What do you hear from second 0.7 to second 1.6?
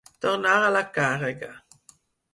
la càrrega.